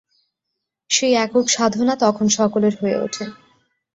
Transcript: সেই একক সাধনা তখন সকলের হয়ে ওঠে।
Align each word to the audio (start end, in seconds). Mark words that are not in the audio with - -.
সেই 0.89 1.13
একক 1.15 1.45
সাধনা 1.47 1.93
তখন 1.95 2.25
সকলের 2.37 2.73
হয়ে 2.81 2.97
ওঠে। 2.99 3.25